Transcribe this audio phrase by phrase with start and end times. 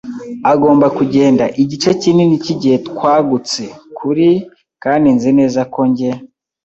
[0.51, 3.63] agomba kugenda; igice kinini cyigihe twagutse
[3.97, 4.29] kuri,
[4.83, 6.09] kandi nzi neza ko njye